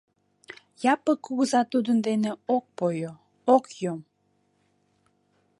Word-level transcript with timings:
Япык 0.93 1.19
кугыза 1.25 1.61
тудын 1.71 1.97
дене 2.07 2.31
ок 2.55 2.65
пойо, 2.77 3.13
ок 3.55 3.65
йом... 3.81 4.01